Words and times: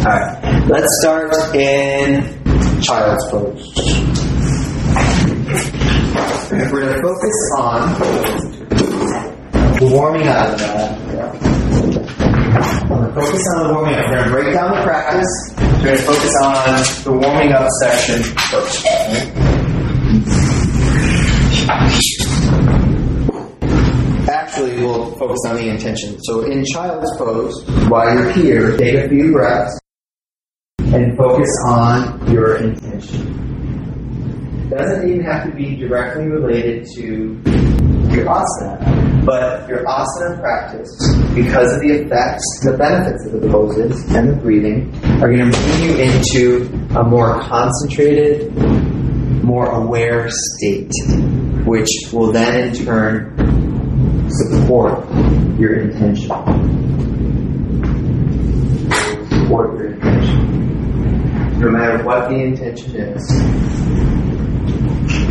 Alright, 0.00 0.66
let's 0.66 0.88
start 1.02 1.30
in 1.54 2.22
child's 2.80 3.30
pose. 3.30 3.74
We're 6.50 6.70
going 6.70 6.94
to 6.94 7.02
focus 7.02 7.36
on 7.58 8.00
the 9.78 9.90
warming 9.92 10.26
up. 10.26 10.58
We're 12.88 12.96
going 12.96 13.12
to 13.12 13.20
focus 13.20 13.44
on 13.54 13.66
the 13.66 13.74
warming 13.74 13.94
up. 13.94 14.06
We're 14.08 14.16
going 14.16 14.24
to 14.24 14.30
break 14.30 14.54
down 14.54 14.70
the 14.74 14.82
practice. 14.84 15.52
We're 15.58 15.84
going 15.84 15.98
to 15.98 16.02
focus 16.02 16.34
on 16.44 16.64
the 17.04 17.12
warming 17.12 17.52
up 17.52 17.68
section 17.82 18.22
first. 18.48 18.86
Actually, 24.30 24.76
we'll 24.80 25.14
focus 25.16 25.40
on 25.46 25.56
the 25.56 25.68
intention. 25.68 26.16
So 26.22 26.40
in 26.50 26.64
child's 26.64 27.14
pose, 27.18 27.68
while 27.90 28.14
you're 28.14 28.32
here, 28.32 28.78
take 28.78 28.94
a 28.94 29.06
few 29.06 29.32
breaths 29.32 29.79
and 30.92 31.16
focus 31.16 31.48
on 31.68 32.32
your 32.32 32.56
intention. 32.56 33.38
It 34.66 34.76
Doesn't 34.76 35.08
even 35.08 35.24
have 35.24 35.46
to 35.46 35.54
be 35.54 35.76
directly 35.76 36.26
related 36.26 36.86
to 36.96 37.40
your 38.12 38.26
asana, 38.26 39.24
but 39.24 39.68
your 39.68 39.84
asana 39.84 40.40
practice, 40.40 40.90
because 41.34 41.72
of 41.74 41.80
the 41.80 41.90
effects, 41.90 42.44
the 42.64 42.76
benefits 42.76 43.26
of 43.26 43.40
the 43.40 43.48
poses 43.48 44.14
and 44.14 44.30
the 44.30 44.36
breathing, 44.36 44.92
are 45.22 45.32
going 45.32 45.50
to 45.50 45.56
bring 45.56 45.82
you 45.82 45.96
into 45.96 46.66
a 46.98 47.04
more 47.04 47.40
concentrated, 47.42 48.52
more 49.44 49.70
aware 49.70 50.28
state, 50.28 50.90
which 51.66 51.88
will 52.12 52.32
then 52.32 52.68
in 52.68 52.74
turn 52.84 53.36
support 54.28 55.08
your 55.58 55.74
intention. 55.80 56.28
Support 59.28 59.78
your 59.78 59.89
What 62.04 62.28
the 62.28 62.36
intention 62.36 62.96
is, 62.96 63.22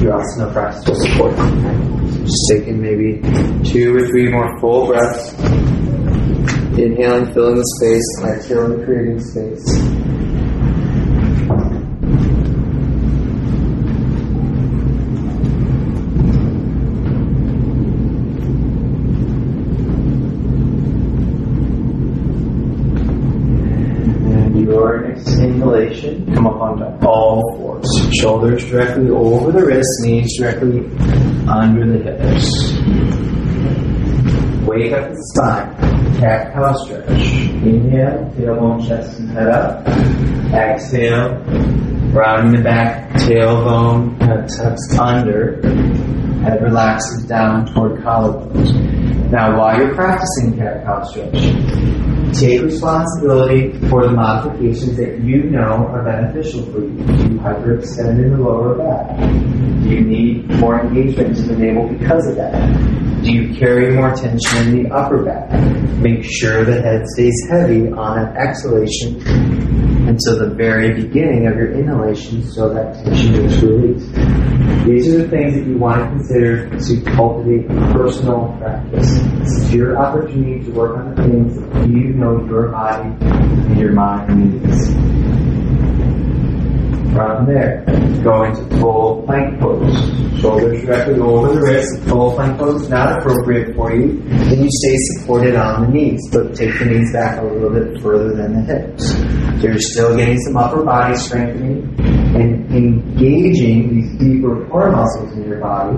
your 0.02 0.14
asana 0.14 0.54
practice 0.54 0.88
will 0.88 0.96
support. 0.96 1.36
Just 2.24 2.44
taking 2.52 2.82
maybe 2.82 3.22
two 3.70 3.96
or 3.96 4.08
three 4.08 4.30
more 4.32 4.60
full 4.60 4.88
breaths. 4.88 5.34
Inhaling, 6.78 7.34
filling 7.34 7.56
the 7.56 7.66
space, 7.78 8.08
exhaling, 8.24 8.86
creating 8.86 9.20
space. 9.20 9.66
And 24.32 24.62
your 24.64 25.08
next 25.10 25.28
inhalation, 25.40 26.19
come 26.40 26.48
up 26.48 26.62
onto 26.62 27.06
all 27.06 27.58
fours. 27.58 27.86
Shoulders 28.22 28.64
directly 28.70 29.10
over 29.10 29.52
the 29.52 29.66
wrists, 29.66 30.02
knees 30.04 30.38
directly 30.38 30.86
under 31.50 31.86
the 31.86 32.00
hips. 32.00 32.48
Wake 34.66 34.94
up 34.94 35.10
the 35.10 35.18
spine. 35.34 35.76
Cat 36.20 36.54
cow 36.54 36.74
stretch. 36.74 37.10
Inhale, 37.10 38.32
tailbone, 38.38 38.88
chest, 38.88 39.20
and 39.20 39.30
head 39.32 39.50
up. 39.50 39.86
Exhale, 40.54 41.44
rounding 42.14 42.56
the 42.56 42.64
back, 42.64 43.12
tailbone 43.16 44.18
tucks 44.20 44.98
under. 44.98 45.62
Head 46.44 46.62
relaxes 46.62 47.26
down 47.26 47.66
toward 47.74 48.00
collarbones. 48.00 48.74
Now, 49.30 49.58
while 49.58 49.78
you're 49.78 49.94
practicing 49.94 50.58
cat 50.58 50.86
cow 50.86 51.04
stretch, 51.04 51.34
Take 52.34 52.62
responsibility 52.62 53.72
for 53.90 54.04
the 54.04 54.12
modifications 54.12 54.98
that 54.98 55.20
you 55.24 55.44
know 55.50 55.88
are 55.88 56.04
beneficial 56.04 56.64
for 56.72 56.82
you. 56.82 56.90
Do 56.90 57.14
you 57.14 57.40
hyperextend 57.40 58.24
in 58.24 58.32
the 58.32 58.38
lower 58.38 58.78
back? 58.78 59.18
Do 59.84 59.90
you 59.90 60.02
need 60.02 60.50
more 60.60 60.80
engagement 60.80 61.38
in 61.40 61.48
the 61.48 61.58
navel 61.58 61.88
because 61.88 62.28
of 62.28 62.36
that? 62.36 63.24
Do 63.24 63.34
you 63.34 63.54
carry 63.56 63.96
more 63.96 64.14
tension 64.14 64.68
in 64.68 64.84
the 64.84 64.94
upper 64.94 65.24
back? 65.24 65.52
Make 65.98 66.24
sure 66.24 66.64
the 66.64 66.82
head 66.82 67.06
stays 67.08 67.36
heavy 67.50 67.92
on 67.92 68.20
an 68.20 68.38
exhalation 68.38 69.20
until 70.08 70.40
the 70.40 70.54
very 70.56 71.02
beginning 71.02 71.48
of 71.48 71.56
your 71.56 71.72
inhalation 71.72 72.44
so 72.44 72.74
that 72.74 72.94
tension 73.04 73.46
is 73.46 73.64
released. 73.64 74.59
These 74.86 75.14
are 75.14 75.18
the 75.20 75.28
things 75.28 75.56
that 75.56 75.66
you 75.68 75.78
want 75.78 76.02
to 76.02 76.10
consider 76.10 76.70
to 76.70 77.02
cultivate 77.16 77.68
personal 77.92 78.56
practice. 78.60 79.20
This 79.20 79.58
is 79.58 79.74
your 79.74 79.98
opportunity 79.98 80.64
to 80.64 80.72
work 80.72 80.98
on 80.98 81.16
the 81.16 81.24
things 81.24 81.56
that 81.60 81.90
you 81.90 82.14
know 82.14 82.44
your 82.46 82.70
body 82.70 83.10
and 83.22 83.80
your 83.80 83.92
mind 83.92 84.64
needs. 84.64 84.94
From 87.14 87.46
there, 87.46 87.84
go 88.24 88.44
into 88.44 88.64
full 88.80 89.24
plank 89.24 89.60
pose. 89.60 90.40
Shoulders 90.40 90.82
directly 90.86 91.20
over 91.20 91.54
the 91.54 91.62
wrists. 91.62 92.00
Full 92.08 92.34
plank 92.36 92.58
pose 92.58 92.84
is 92.84 92.90
not 92.90 93.20
appropriate 93.20 93.76
for 93.76 93.94
you. 93.94 94.22
Then 94.24 94.64
you 94.64 94.70
stay 94.72 94.96
supported 95.14 95.56
on 95.56 95.82
the 95.82 95.88
knees, 95.90 96.22
but 96.32 96.56
take 96.56 96.80
the 96.80 96.86
knees 96.86 97.12
back 97.12 97.42
a 97.42 97.46
little 97.46 97.72
bit 97.72 98.02
further 98.02 98.34
than 98.34 98.54
the 98.54 98.62
hips. 98.62 99.12
So 99.62 99.68
you're 99.68 99.80
still 99.80 100.16
getting 100.16 100.40
some 100.40 100.56
upper 100.56 100.84
body 100.84 101.18
strengthening 101.18 102.09
and 102.40 102.74
engaging 102.74 103.94
these 103.94 104.18
deeper 104.18 104.66
core 104.70 104.92
muscles 104.92 105.32
in 105.34 105.44
your 105.44 105.60
body 105.60 105.98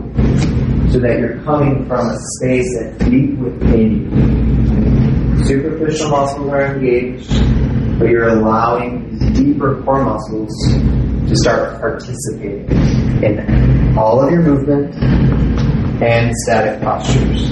so 0.92 1.00
that 1.00 1.20
you're 1.20 1.42
coming 1.44 1.86
from 1.88 2.10
a 2.10 2.18
space 2.38 2.68
that's 2.80 3.06
deep 3.06 3.38
within 3.38 4.10
you. 5.38 5.46
Superficial 5.46 6.10
muscles 6.10 6.50
are 6.50 6.76
engaged, 6.76 7.30
but 8.00 8.10
you're 8.10 8.30
allowing 8.30 9.18
these 9.20 9.40
deeper 9.40 9.82
core 9.84 10.04
muscles 10.04 10.52
to 11.30 11.36
start 11.36 11.80
participating 11.80 12.68
in 13.24 13.96
all 13.98 14.20
of 14.26 14.32
your 14.32 14.42
movement 14.42 14.96
and 16.02 16.34
static 16.46 16.82
postures. 16.82 17.50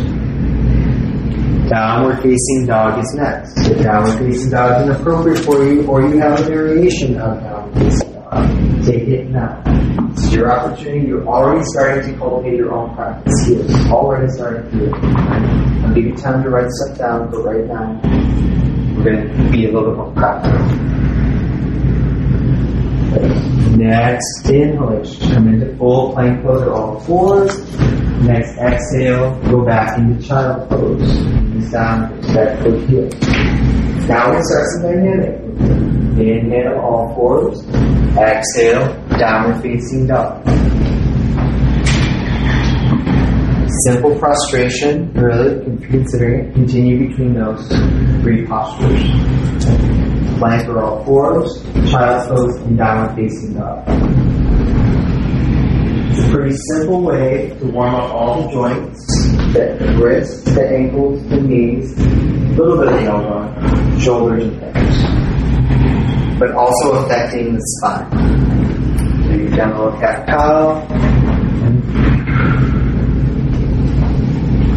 Downward 1.70 2.24
facing 2.24 2.66
dog 2.66 2.98
is 2.98 3.14
next. 3.14 3.54
If 3.70 3.84
downward 3.84 4.18
facing 4.18 4.50
dog 4.50 4.82
is 4.82 4.90
inappropriate 4.90 5.46
for 5.46 5.64
you, 5.64 5.86
or 5.86 6.02
you 6.02 6.18
have 6.18 6.40
a 6.40 6.44
variation 6.44 7.20
of 7.20 7.40
downward 7.42 7.76
facing 7.76 8.09
take 8.86 9.08
it 9.08 9.30
now. 9.30 9.62
It's 10.12 10.32
your 10.34 10.52
opportunity. 10.52 11.08
You're 11.08 11.28
already 11.28 11.64
starting 11.66 12.12
to 12.12 12.18
cultivate 12.20 12.58
your 12.58 12.74
own 12.74 12.96
practice 12.96 13.48
here. 13.48 13.66
Already 13.92 14.32
starting 14.32 14.70
to. 14.72 14.96
I'll 15.84 15.94
give 15.96 16.06
you 16.06 16.16
time 16.16 16.44
to 16.44 16.50
write 16.50 16.70
stuff 16.70 16.98
down, 16.98 17.32
but 17.32 17.44
right 17.44 17.66
now, 17.66 18.00
we're 18.96 19.04
going 19.04 19.46
to 19.46 19.52
be 19.52 19.66
a 19.66 19.72
little 19.72 19.90
bit 19.90 19.98
more 19.98 20.14
practical. 20.14 20.60
Next 23.78 24.50
inhalation, 24.50 25.34
come 25.34 25.48
into 25.48 25.76
full 25.78 26.14
plank 26.14 26.44
pose 26.44 26.62
or 26.62 26.74
all 26.74 27.00
fours. 27.02 27.58
Next 28.22 28.58
exhale, 28.58 29.40
go 29.50 29.66
back 29.66 29.98
into 29.98 30.22
child 30.28 30.70
pose. 30.70 31.26
Knees 31.26 31.72
down, 31.72 32.22
back 32.34 32.62
foot 32.62 32.90
heel. 32.90 33.10
Now 34.08 34.36
we 34.36 34.42
start 34.44 34.66
some 34.74 34.82
dynamic. 34.84 35.40
Inhale, 36.20 36.80
all 36.80 37.16
fours. 37.16 37.99
Exhale, 38.18 38.86
downward 39.18 39.62
facing 39.62 40.08
dog. 40.08 40.44
Simple 43.86 44.18
prostration, 44.18 45.14
really 45.14 45.64
considering 45.88 46.48
it. 46.48 46.54
Continue 46.54 47.08
between 47.08 47.34
those 47.36 47.68
three 48.22 48.46
postures. 48.46 49.04
Plank 50.40 50.68
or 50.70 50.84
all 50.84 51.06
fours, 51.06 51.64
child's 51.92 52.28
pose, 52.28 52.56
and 52.64 52.78
downward 52.78 53.16
facing 53.16 53.54
dog. 53.54 53.84
It's 56.10 56.28
a 56.28 56.32
pretty 56.32 56.56
simple 56.74 57.04
way 57.04 57.56
to 57.60 57.66
warm 57.68 57.96
up 57.96 58.12
all 58.12 58.42
the 58.42 58.52
joints, 58.52 59.06
the 59.54 59.98
wrists, 60.02 60.44
the 60.54 60.68
ankles, 60.68 61.24
the 61.30 61.38
knees, 61.38 61.98
a 61.98 62.04
little 62.54 62.78
bit 62.78 62.88
of 62.88 62.94
the 62.94 63.04
elbow, 63.04 64.00
shoulders, 64.00 64.44
and 64.46 64.62
hips. 64.62 64.79
But 66.40 66.52
also 66.52 66.94
affecting 67.04 67.54
the 67.54 67.62
spine. 67.62 68.10
So 69.28 69.34
you 69.34 69.50
down 69.50 69.74
a 69.74 69.84
little 69.84 70.00
cat 70.00 70.26
cow. 70.26 70.88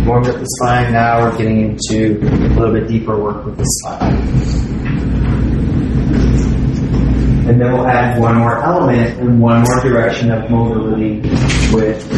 Warmed 0.05 0.27
up 0.27 0.41
the 0.41 0.47
spine, 0.59 0.93
now 0.93 1.23
we're 1.23 1.39
getting 1.39 1.61
into 1.61 2.19
a 2.19 2.59
little 2.59 2.75
bit 2.75 2.89
deeper 2.89 3.17
work 3.17 3.45
with 3.45 3.57
the 3.57 3.65
spine. 3.65 4.17
And 7.49 7.61
then 7.61 7.73
we'll 7.73 7.87
add 7.87 8.21
one 8.21 8.39
more 8.39 8.61
element 8.63 9.21
and 9.21 9.41
one 9.41 9.63
more 9.63 9.81
direction 9.81 10.33
of 10.33 10.51
mobility 10.51 11.21
with 11.73 12.09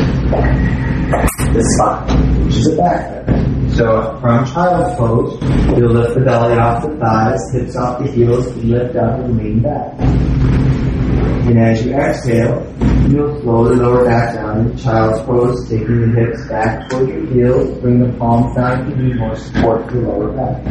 the 1.52 1.62
spine, 1.76 2.43
which 2.54 2.66
is 2.66 2.72
a 2.72 2.76
back 2.76 3.26
bend. 3.26 3.72
So 3.72 4.16
from 4.20 4.46
child's 4.46 4.96
pose, 4.96 5.38
you'll 5.76 5.92
lift 5.92 6.14
the 6.14 6.20
belly 6.24 6.54
off 6.54 6.82
the 6.82 6.96
thighs, 6.98 7.40
hips 7.52 7.76
off 7.76 7.98
the 7.98 8.10
heels, 8.12 8.46
and 8.46 8.70
lift 8.70 8.96
up 8.96 9.18
and 9.18 9.36
lean 9.36 9.60
back. 9.60 9.98
And 9.98 11.58
as 11.58 11.84
you 11.84 11.92
exhale, 11.94 12.64
you'll 13.10 13.40
slowly 13.40 13.76
lower 13.76 14.04
back 14.04 14.34
down 14.34 14.66
into 14.66 14.82
child's 14.82 15.20
pose, 15.22 15.68
taking 15.68 16.12
the 16.12 16.20
hips 16.20 16.48
back 16.48 16.88
toward 16.88 17.08
your 17.08 17.26
heels, 17.26 17.80
bring 17.80 17.98
the 17.98 18.16
palms 18.18 18.54
down 18.56 18.88
to 18.88 18.96
need 18.96 19.16
more 19.16 19.34
support 19.36 19.90
for 19.90 19.96
the 19.96 20.00
lower 20.02 20.32
back. 20.32 20.64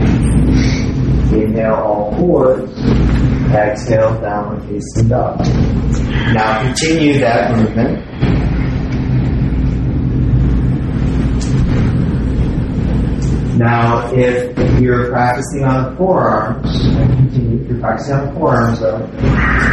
Inhale 1.34 1.74
all 1.74 2.16
fours. 2.16 2.70
Exhale, 3.52 4.20
downward 4.22 4.64
facing 4.70 5.10
dog. 5.10 5.40
Now 6.34 6.64
continue 6.64 7.20
that 7.20 7.56
movement. 7.56 8.33
Now, 13.58 14.12
if 14.12 14.82
you're 14.82 15.12
practicing 15.12 15.64
on 15.64 15.92
the 15.92 15.96
continue, 15.96 17.62
if 17.62 17.70
you're 17.70 17.80
practicing 17.80 18.16
on 18.16 18.26
the 18.26 18.40
forearms 18.40 18.80
though, 18.80 18.98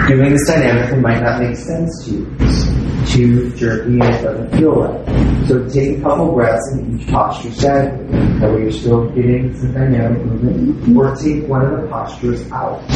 doing 0.06 0.32
this 0.32 0.46
dynamically 0.46 1.00
might 1.00 1.22
not 1.22 1.40
make 1.40 1.56
sense 1.56 2.04
to 2.04 2.10
you. 2.10 2.36
It's 2.40 3.14
Too 3.14 3.50
jerky 3.56 3.92
and 3.92 4.04
it 4.04 4.22
doesn't 4.22 4.58
feel 4.58 4.74
right. 4.74 5.48
So 5.48 5.66
take 5.66 5.98
a 5.98 6.02
couple 6.02 6.32
breaths 6.34 6.60
in 6.74 7.00
each 7.00 7.08
posture 7.08 7.50
statically. 7.52 8.04
That 8.40 8.52
way 8.52 8.62
you're 8.64 8.72
still 8.72 9.08
getting 9.12 9.56
some 9.56 9.72
dynamic 9.72 10.26
movement. 10.26 10.96
Or 10.96 11.16
take 11.16 11.48
one 11.48 11.64
of 11.64 11.80
the 11.80 11.88
postures 11.88 12.52
out. 12.52 12.86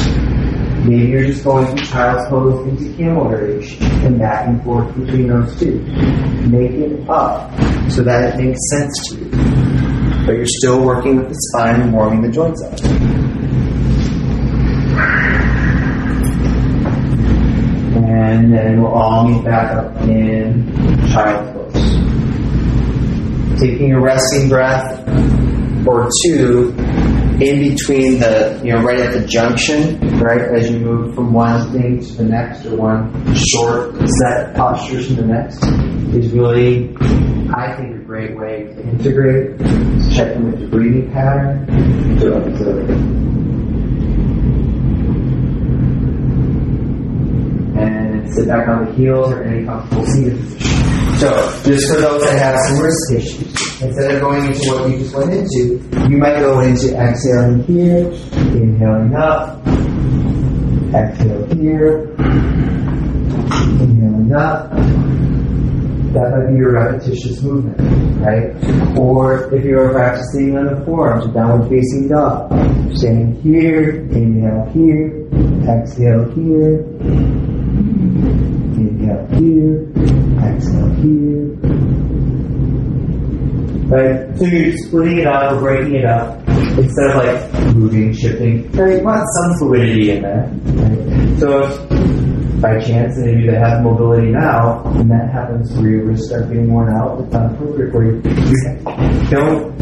Maybe 0.84 1.12
you're 1.12 1.24
just 1.24 1.44
going 1.44 1.66
from 1.66 1.78
child's 1.78 2.28
pose 2.28 2.68
into 2.68 2.94
camel 2.98 3.30
variation 3.30 3.82
and 4.04 4.18
back 4.18 4.46
and 4.48 4.62
forth 4.62 4.94
between 4.94 5.28
those 5.28 5.58
two. 5.58 5.80
Make 6.50 6.72
it 6.72 7.08
up 7.08 7.50
so 7.90 8.02
that 8.02 8.34
it 8.34 8.44
makes 8.44 8.60
sense 8.70 8.92
to 9.08 9.18
you 9.18 9.53
but 10.26 10.36
you're 10.36 10.46
still 10.46 10.82
working 10.84 11.16
with 11.16 11.28
the 11.28 11.34
spine 11.34 11.82
and 11.82 11.92
warming 11.92 12.22
the 12.22 12.30
joints 12.30 12.62
up. 12.62 12.72
And 17.96 18.52
then 18.52 18.82
we'll 18.82 18.92
all 18.92 19.28
meet 19.28 19.44
back 19.44 19.72
up 19.76 20.00
in 20.02 20.74
child's 21.12 21.52
pose. 21.52 21.74
Taking 23.60 23.92
a 23.92 24.00
resting 24.00 24.48
breath 24.48 25.06
or 25.86 26.08
two 26.24 26.74
in 27.40 27.68
between 27.68 28.20
the, 28.20 28.60
you 28.64 28.72
know, 28.72 28.82
right 28.82 29.00
at 29.00 29.12
the 29.12 29.26
junction, 29.26 29.98
right, 30.20 30.40
as 30.40 30.70
you 30.70 30.78
move 30.78 31.14
from 31.14 31.32
one 31.32 31.72
thing 31.72 32.00
to 32.00 32.12
the 32.14 32.24
next 32.24 32.64
or 32.66 32.76
one 32.76 33.34
short 33.34 33.96
set 34.08 34.54
postures 34.54 35.08
to 35.08 35.14
the 35.14 35.26
next 35.26 35.62
is 36.14 36.32
really, 36.32 36.94
I 37.54 37.74
think, 37.76 38.03
great 38.14 38.36
way 38.38 38.62
to 38.62 38.80
integrate, 38.90 39.58
checking 40.14 40.48
with 40.48 40.60
your 40.60 40.70
breathing 40.70 41.10
pattern, 41.10 41.66
to 42.20 42.36
observe. 42.36 42.90
And 47.76 48.32
sit 48.32 48.46
back 48.46 48.68
on 48.68 48.84
the 48.84 48.92
heels 48.92 49.32
or 49.32 49.42
any 49.42 49.66
comfortable 49.66 50.04
position. 50.04 50.60
So, 51.18 51.60
just 51.64 51.92
for 51.92 52.00
those 52.00 52.22
that 52.22 52.38
have 52.38 52.56
some 52.56 52.78
wrist 52.78 53.12
issues, 53.16 53.82
instead 53.82 54.14
of 54.14 54.20
going 54.20 54.46
into 54.46 54.70
what 54.70 54.90
you 54.90 54.98
just 54.98 55.16
went 55.16 55.32
into, 55.32 56.08
you 56.08 56.16
might 56.16 56.38
go 56.38 56.60
into 56.60 56.96
exhaling 56.96 57.64
here, 57.64 58.12
inhaling 58.54 59.16
up, 59.16 59.58
exhale 60.94 61.52
here, 61.56 62.14
inhaling 63.80 64.32
up. 64.32 65.03
That 66.14 66.30
might 66.30 66.46
be 66.52 66.58
your 66.58 66.72
repetitious 66.74 67.42
movement, 67.42 67.76
right? 68.20 68.54
Or 68.96 69.52
if 69.52 69.64
you're 69.64 69.90
practicing 69.90 70.56
on 70.56 70.66
the 70.66 70.84
forearms, 70.84 71.26
downward 71.34 71.68
facing 71.68 72.06
dog, 72.06 72.52
standing 72.96 73.34
here, 73.42 74.02
inhale 74.12 74.64
here, 74.72 75.26
exhale 75.68 76.30
here, 76.30 76.84
inhale 78.78 79.26
here, 79.34 79.90
exhale 80.38 80.94
here. 81.02 81.50
Right? 83.90 84.38
So 84.38 84.44
you're 84.44 84.76
splitting 84.86 85.18
it 85.18 85.26
up 85.26 85.52
or 85.52 85.58
breaking 85.58 85.96
it 85.96 86.04
up 86.04 86.38
instead 86.78 87.10
of 87.10 87.16
like 87.24 87.74
moving, 87.74 88.14
shifting. 88.14 88.70
Right? 88.70 88.98
You 88.98 89.04
want 89.04 89.26
some 89.42 89.58
fluidity 89.58 90.12
in 90.12 90.22
there. 90.22 90.46
Right? 90.46 91.38
So 91.40 91.64
if 91.64 92.23
by 92.64 92.80
chance 92.80 93.18
of 93.18 93.26
you 93.26 93.50
that 93.50 93.60
have 93.60 93.82
mobility 93.82 94.30
now, 94.30 94.82
and 94.96 95.10
that 95.10 95.30
happens 95.30 95.70
where 95.76 95.90
your 95.90 96.04
wrists 96.06 96.28
start 96.28 96.48
getting 96.48 96.72
worn 96.72 96.88
out, 96.96 97.20
it's 97.20 97.30
not 97.30 97.52
appropriate 97.52 97.92
for 97.92 98.02
you. 98.02 98.22
Don't 99.28 99.74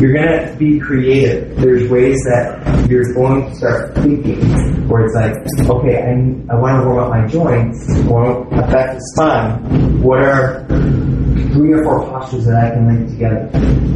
you're 0.00 0.12
going 0.12 0.26
to 0.26 0.56
be 0.58 0.80
creative. 0.80 1.56
There's 1.56 1.88
ways 1.88 2.16
that 2.24 2.88
you're 2.90 3.14
going 3.14 3.48
to 3.48 3.54
start 3.54 3.94
thinking 3.94 4.40
where 4.88 5.06
it's 5.06 5.14
like, 5.14 5.70
okay, 5.70 6.02
I, 6.02 6.52
I 6.52 6.58
want 6.58 6.82
to 6.82 6.88
warm 6.88 6.98
up 6.98 7.10
my 7.10 7.26
joints, 7.28 7.86
want 8.02 8.50
to 8.50 8.64
affect 8.64 8.94
the 8.94 9.00
spine. 9.14 10.02
What 10.02 10.18
are 10.18 10.66
three 10.66 11.74
or 11.74 11.84
four 11.84 12.10
postures 12.10 12.46
that 12.46 12.56
I 12.56 12.70
can 12.70 12.88
link 12.88 13.10
together? 13.10 13.48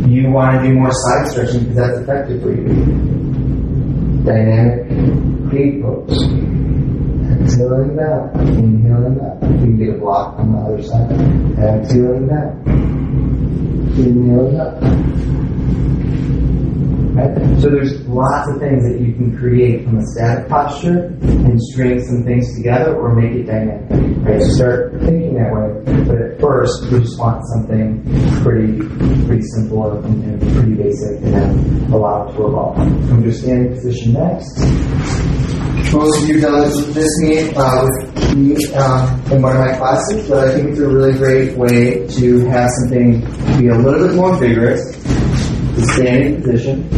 You 0.08 0.31
want 0.31 0.62
to 0.62 0.69
do 0.69 0.75
more 0.75 0.93
side 0.93 1.32
stretching 1.32 1.64
because 1.64 1.76
that's 1.76 1.99
effective 1.99 2.43
for 2.43 2.52
you. 2.52 3.30
Dynamic 4.25 5.50
gate 5.50 5.82
pose. 5.82 6.22
Exhaling 7.40 7.96
down, 7.96 8.31
inhaling 8.58 9.20
up. 9.20 9.43
You 9.43 9.49
can 9.49 9.78
get 9.78 9.88
a 9.96 9.99
block 9.99 10.38
on 10.38 10.52
the 10.52 10.58
other 10.58 10.82
side. 10.82 11.11
Exhaling 11.58 12.28
down, 12.28 12.62
inhaling 13.96 14.61
up. 14.61 14.82
So 17.61 17.69
there's 17.69 18.00
lots 18.06 18.49
of 18.49 18.58
things 18.61 18.84
that 18.84 19.00
you 19.00 19.12
can 19.12 19.37
create 19.37 19.84
from 19.84 19.99
a 19.99 20.06
static 20.06 20.49
posture 20.49 21.06
and 21.20 21.61
string 21.61 22.00
some 22.02 22.25
things 22.25 22.55
together 22.56 22.96
or 22.96 23.14
make 23.14 23.32
it 23.32 23.44
dynamic. 23.44 23.90
Right? 24.25 24.43
So 24.43 24.49
start 24.50 24.93
thinking 25.00 25.34
that 25.34 25.52
way. 25.52 26.05
But 26.05 26.20
at 26.20 26.40
first, 26.40 26.90
we 26.90 27.00
just 27.00 27.19
want 27.19 27.43
something 27.55 28.02
pretty, 28.43 28.78
pretty 29.26 29.43
simple 29.55 29.99
and, 30.05 30.25
and 30.25 30.52
pretty 30.55 30.75
basic, 30.75 31.20
and 31.22 31.34
then 31.34 31.93
allow 31.93 32.28
it 32.28 32.32
to 32.37 32.46
evolve. 32.46 32.76
From 32.76 33.32
standing 33.32 33.75
position 33.75 34.12
next. 34.14 34.58
Most 35.93 36.22
of 36.22 36.28
you 36.28 36.40
have 36.40 36.52
done 36.52 36.93
this 36.94 37.20
me 37.22 37.52
uh, 37.55 37.84
with 37.84 38.37
me 38.37 38.75
um, 38.75 39.32
in 39.32 39.43
one 39.43 39.56
of 39.56 39.67
my 39.67 39.76
classes, 39.76 40.28
but 40.28 40.49
I 40.49 40.55
think 40.55 40.70
it's 40.70 40.78
a 40.78 40.88
really 40.88 41.14
great 41.14 41.56
way 41.56 42.06
to 42.06 42.46
have 42.46 42.70
something 42.81 43.20
be 43.58 43.69
a 43.69 43.75
little 43.75 44.06
bit 44.06 44.14
more 44.14 44.37
vigorous 44.37 45.00
the 45.75 45.87
standing 45.94 46.43
position, 46.43 46.88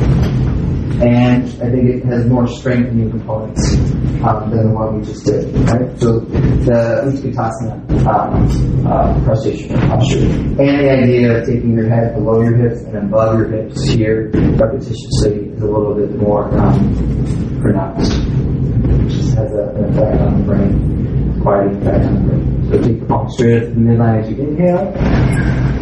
and 1.03 1.45
I 1.61 1.71
think 1.71 1.89
it 1.89 2.05
has 2.05 2.27
more 2.27 2.47
strengthening 2.47 3.11
components 3.11 3.75
um, 4.23 4.51
than 4.51 4.69
the 4.69 4.73
one 4.73 5.01
we 5.01 5.05
just 5.05 5.27
did. 5.27 5.53
Right? 5.69 5.99
So 5.99 6.21
the 6.21 7.11
Utkatasana 7.11 8.07
um, 8.07 8.87
uh, 8.87 9.25
posture, 9.27 9.67
and 9.67 10.59
the 10.59 10.91
idea 10.91 11.39
of 11.39 11.47
taking 11.47 11.75
your 11.75 11.89
head 11.89 12.15
below 12.15 12.41
your 12.43 12.57
hips 12.57 12.83
and 12.83 12.97
above 12.99 13.39
your 13.39 13.49
hips 13.51 13.89
here 13.89 14.31
repetitiously 14.31 15.57
is 15.57 15.63
a 15.63 15.67
little 15.67 15.95
bit 15.95 16.15
more 16.17 16.47
um, 16.57 17.61
pronounced. 17.61 18.13
It 18.13 19.09
just 19.09 19.35
has 19.35 19.51
a, 19.53 19.75
an 19.75 19.85
effect 19.87 20.21
on 20.21 20.39
the 20.39 20.45
brain, 20.45 21.41
quite 21.43 21.67
an 21.67 21.83
effect 21.83 22.05
on 22.05 22.15
the 22.15 22.21
brain. 22.29 22.71
So 22.71 22.83
take 22.83 23.01
the 23.01 23.07
palm 23.07 23.29
straight 23.29 23.61
to 23.61 23.67
the 23.67 23.75
midline 23.75 24.23
as 24.23 24.31
you 24.31 24.37
inhale. 24.37 25.82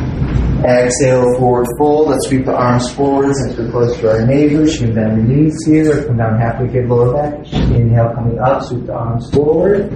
Exhale, 0.64 1.38
forward 1.38 1.66
fold. 1.78 2.08
Let's 2.08 2.28
sweep 2.28 2.44
the 2.44 2.52
arms 2.52 2.92
forward 2.92 3.34
since 3.34 3.56
we're 3.56 3.70
close 3.70 3.96
to 4.00 4.10
our 4.10 4.26
neighbors. 4.26 4.76
Can 4.76 4.94
bend 4.94 5.16
your 5.16 5.36
knees 5.36 5.56
here, 5.64 6.04
come 6.04 6.18
down 6.18 6.38
halfway 6.38 6.68
to 6.68 6.86
lower 6.86 7.14
back. 7.14 7.50
Inhale, 7.52 8.12
coming 8.14 8.38
up, 8.38 8.62
sweep 8.64 8.84
the 8.84 8.92
arms 8.92 9.30
forward. 9.30 9.90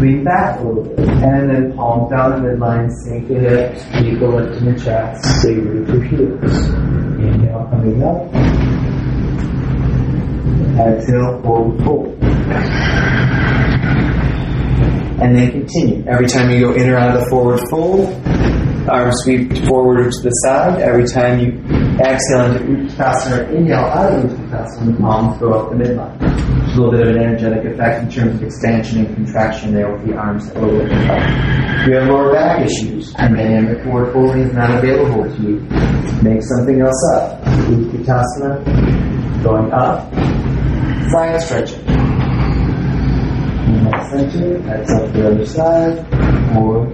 Lean 0.00 0.22
back 0.22 0.60
a 0.60 0.62
little 0.62 0.84
bit. 0.84 1.08
And 1.08 1.50
then 1.50 1.76
palms 1.76 2.10
down 2.10 2.40
the 2.40 2.50
midline, 2.50 2.88
sink 3.04 3.26
the 3.26 3.34
hips, 3.34 3.82
keep 3.98 4.20
the 4.20 4.28
lift 4.28 4.56
in 4.58 4.72
the 4.72 4.80
chest, 4.80 5.40
stay 5.40 5.54
root 5.54 5.88
your 5.88 6.02
heels. 6.04 6.68
Inhale, 7.18 7.66
coming 7.68 8.02
up. 8.04 8.32
Exhale, 10.78 11.42
forward 11.42 11.84
fold. 11.84 12.16
And 15.20 15.36
then 15.36 15.50
continue. 15.50 16.06
Every 16.06 16.28
time 16.28 16.48
you 16.50 16.60
go 16.60 16.72
in 16.74 16.88
or 16.88 16.96
out 16.96 17.16
of 17.16 17.24
the 17.24 17.28
forward 17.28 17.60
fold, 17.68 18.08
arms 18.90 19.16
sweep 19.22 19.52
forward 19.66 20.10
to 20.10 20.22
the 20.22 20.30
side. 20.44 20.80
Every 20.80 21.06
time 21.06 21.38
you 21.38 21.48
exhale 22.00 22.52
into 22.52 22.60
Uttanasana, 22.60 23.54
inhale 23.54 23.78
out 23.78 24.12
of 24.12 24.30
Uttanasana, 24.30 24.86
the 24.86 25.00
palms 25.00 25.38
go 25.38 25.52
up 25.52 25.70
the 25.70 25.76
midline. 25.76 26.16
a 26.20 26.76
little 26.76 26.90
bit 26.90 27.02
of 27.02 27.08
an 27.14 27.22
energetic 27.22 27.64
effect 27.72 28.02
in 28.02 28.10
terms 28.10 28.34
of 28.36 28.42
expansion 28.42 29.06
and 29.06 29.14
contraction 29.14 29.74
there 29.74 29.92
with 29.92 30.06
the 30.06 30.14
arms 30.14 30.52
little 30.54 30.78
bit. 30.78 30.90
If 30.90 31.86
you 31.86 31.94
have 31.94 32.08
lower 32.08 32.32
back 32.32 32.66
issues 32.66 33.14
and 33.18 33.36
dynamic 33.36 33.84
forward 33.84 34.12
folding 34.12 34.42
is 34.42 34.52
not 34.52 34.78
available 34.78 35.24
to 35.24 35.42
you, 35.42 35.60
make 36.22 36.42
something 36.42 36.80
else 36.80 37.02
up. 37.14 37.42
Uttanasana, 37.44 38.64
going 39.42 39.72
up, 39.72 40.12
side 41.10 41.40
stretching. 41.42 42.00
Center, 44.10 44.58
that's 44.62 44.92
up 44.92 45.12
the 45.12 45.26
other 45.28 45.46
side, 45.46 45.98
or 46.56 46.86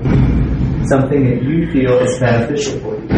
something 0.88 1.24
that 1.24 1.42
you 1.42 1.70
feel 1.72 1.98
is 1.98 2.18
beneficial 2.18 2.80
for 2.80 2.94
you. 3.00 3.08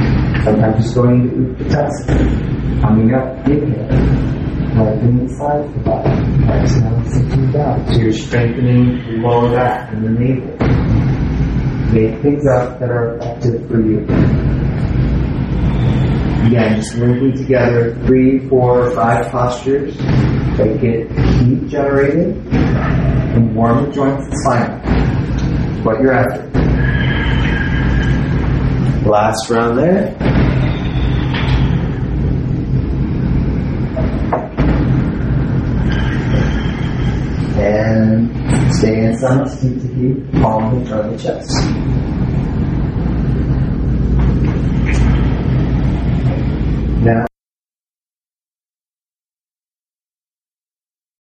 Sometimes 0.44 0.76
just 0.82 0.94
going 0.94 1.28
to 1.28 1.64
Utkatasana, 1.64 2.80
coming 2.80 3.14
up, 3.14 3.46
inhale, 3.46 4.84
lengthening 4.84 5.26
the 5.26 5.34
side 5.34 5.60
of 5.64 5.74
the 5.74 5.80
body, 5.80 6.10
exhale, 6.48 7.04
sinking 7.04 7.50
down. 7.52 7.92
So 7.92 8.00
you're 8.00 8.12
strengthening 8.12 8.98
the 9.04 9.26
lower 9.26 9.54
back 9.54 9.92
and 9.92 10.04
the 10.04 10.10
navel. 10.10 10.56
Make 11.92 12.22
things 12.22 12.44
up 12.46 12.78
that 12.80 12.90
are 12.90 13.16
effective 13.16 13.68
for 13.68 13.80
you. 13.80 14.04
Again, 16.46 16.76
just 16.76 16.96
linking 16.96 17.36
together 17.36 17.94
three, 18.06 18.48
four, 18.48 18.90
five 18.94 19.30
postures 19.30 19.96
that 19.98 20.80
get 20.80 21.10
heat 21.40 21.68
generated 21.68 22.36
and 22.52 23.54
warm 23.54 23.84
the 23.84 23.92
joints 23.92 24.24
and 24.24 24.34
spine. 24.38 25.84
What 25.84 26.00
you're 26.00 26.12
after. 26.12 26.57
Last 29.08 29.48
round 29.48 29.78
there. 29.78 30.14
And 37.58 38.74
stay 38.74 39.06
in 39.06 39.16
silence, 39.16 39.62
keep 39.62 39.80
the 39.80 39.88
heat, 39.94 40.42
palm 40.42 40.76
in 40.76 40.86
front 40.86 41.06
of 41.06 41.12
the 41.12 41.18
chest. 41.22 41.50